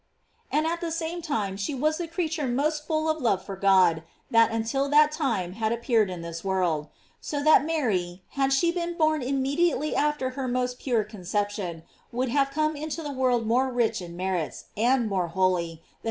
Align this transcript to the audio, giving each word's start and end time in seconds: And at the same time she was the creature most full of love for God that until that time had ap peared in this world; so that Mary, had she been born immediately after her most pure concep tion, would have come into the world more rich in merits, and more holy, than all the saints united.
And 0.51 0.65
at 0.65 0.81
the 0.81 0.89
same 0.89 1.21
time 1.21 1.55
she 1.55 1.75
was 1.75 1.99
the 1.99 2.07
creature 2.07 2.47
most 2.47 2.87
full 2.87 3.07
of 3.07 3.21
love 3.21 3.45
for 3.45 3.55
God 3.55 4.01
that 4.31 4.49
until 4.49 4.89
that 4.89 5.11
time 5.11 5.53
had 5.53 5.71
ap 5.71 5.83
peared 5.83 6.09
in 6.09 6.23
this 6.23 6.43
world; 6.43 6.87
so 7.19 7.43
that 7.43 7.63
Mary, 7.67 8.23
had 8.29 8.51
she 8.51 8.71
been 8.71 8.97
born 8.97 9.21
immediately 9.21 9.95
after 9.95 10.31
her 10.31 10.47
most 10.47 10.79
pure 10.79 11.05
concep 11.05 11.51
tion, 11.51 11.83
would 12.11 12.29
have 12.29 12.49
come 12.49 12.75
into 12.75 13.03
the 13.03 13.13
world 13.13 13.45
more 13.45 13.69
rich 13.69 14.01
in 14.01 14.17
merits, 14.17 14.65
and 14.75 15.07
more 15.07 15.27
holy, 15.27 15.43
than 15.43 15.59
all 15.59 15.65
the 15.65 15.67
saints 15.67 15.87
united. 15.87 15.99